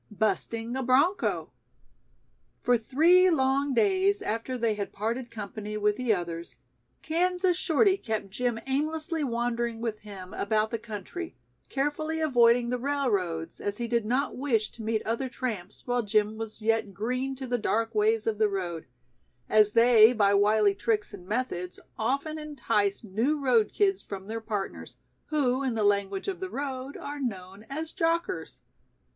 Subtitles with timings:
[0.09, 1.51] "Busting a Broncho."
[2.63, 6.57] For three long days after they had parted company with the others,
[7.03, 11.35] Kansas Shorty kept Jim aimlessly wandering with him about the country,
[11.69, 16.35] carefully avoiding the railroads, as he did not wish to meet other tramps while Jim
[16.35, 18.87] was yet "green" to the dark ways of the road,
[19.47, 24.97] as they by wily tricks and methods often entice new road kids from their partners,
[25.27, 28.61] who in the language of the road are known as "jockers".